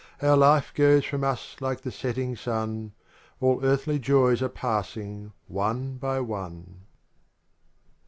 [0.19, 2.93] Our life goes from us like the setting sun,
[3.39, 6.87] All earthly joys are passing one by one.